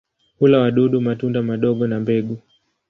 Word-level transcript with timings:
Hula 0.39 0.59
wadudu, 0.59 1.01
matunda 1.01 1.41
madogo 1.41 1.87
na 1.87 1.99
mbegu. 1.99 2.37